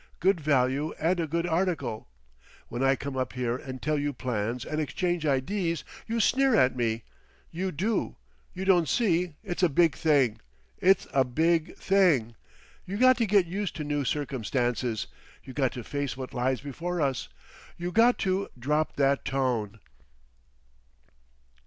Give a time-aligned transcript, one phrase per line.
[0.19, 2.07] Good value and a good article....
[2.69, 7.03] When I come up here and tell you plans and exchange idees—you sneer at me.
[7.51, 8.15] You do.
[8.51, 10.39] You don't see—it's a big thing.
[10.79, 12.33] It's a big thing.
[12.83, 15.05] You got to get used to new circumstances.
[15.43, 17.29] You got to face what lies before us.
[17.77, 19.79] You got to drop that tone."